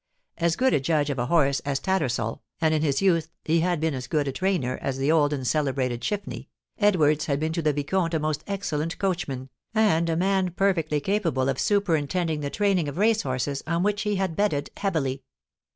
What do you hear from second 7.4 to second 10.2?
to the vicomte a most excellent coachman, and a